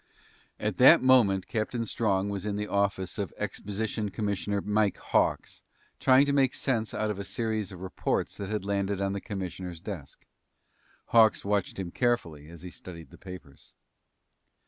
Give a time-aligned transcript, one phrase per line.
[0.59, 5.61] At that moment Captain Strong was in the office of Exposition Commissioner Mike Hawks
[5.99, 9.21] trying to make sense out of a series of reports that had landed on the
[9.21, 10.25] commissioner's desk.
[11.09, 13.75] Hawks watched him carefully as he studied the papers.